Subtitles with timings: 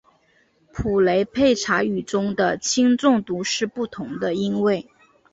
[0.73, 4.89] 普雷佩查语中的轻重读是不同的音位。